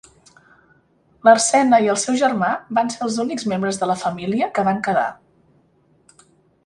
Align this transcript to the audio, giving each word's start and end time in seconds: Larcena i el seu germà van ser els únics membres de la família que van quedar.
Larcena 1.27 1.79
i 1.87 1.91
el 1.95 1.99
seu 2.03 2.17
germà 2.21 2.49
van 2.79 2.91
ser 2.95 3.03
els 3.09 3.19
únics 3.25 3.47
membres 3.53 3.79
de 3.83 3.91
la 3.93 3.99
família 4.05 4.49
que 4.57 4.65
van 4.71 4.81
quedar. 4.89 5.07